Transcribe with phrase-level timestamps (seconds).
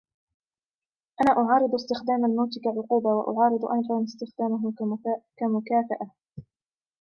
[1.21, 4.73] أنا أعارض إستخدام الموت كعقوبة, و أعارض أيضاً إستخدامهُ
[5.37, 6.11] كمكافأة.